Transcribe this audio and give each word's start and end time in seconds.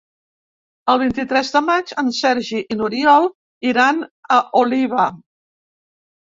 El 0.93 0.99
vint-i-tres 1.01 1.51
de 1.55 1.61
maig 1.65 1.93
en 2.03 2.09
Sergi 2.19 2.63
i 2.63 2.79
n'Oriol 2.79 3.29
iran 3.73 4.01
a 4.39 4.39
Oliva. 4.63 5.07